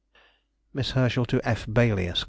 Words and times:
_]MISS 0.73 0.93
HERSCHEL 0.93 1.27
TO 1.27 1.39
F. 1.47 1.67
BAILY, 1.71 2.07
ESQ. 2.07 2.19